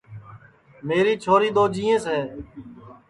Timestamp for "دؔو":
1.55-1.63